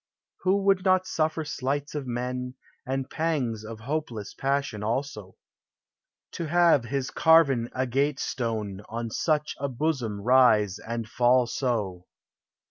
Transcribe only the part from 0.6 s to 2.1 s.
would not suffer slights of